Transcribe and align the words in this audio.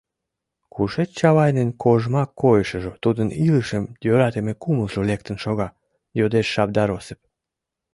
«Кушеч 0.73 1.09
Чавайнын 1.19 1.69
кожмак 1.83 2.29
койышыжо, 2.41 2.91
тудын 3.03 3.29
илышым 3.45 3.83
йӧратыме 4.05 4.53
кумылжо 4.61 5.01
лектын 5.09 5.37
шога?»— 5.43 5.67
йодеш 6.19 6.47
Шабдар 6.53 6.89
Осып. 6.97 7.19